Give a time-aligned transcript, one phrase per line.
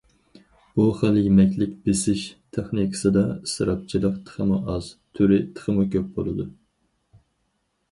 [0.77, 2.23] بۇ خىل يېمەكلىك بېسىش
[2.57, 6.51] تېخنىكىسىدا ئىسراپچىلىق تېخىمۇ ئاز، تۈرى تېخىمۇ كۆپ بولىدۇ.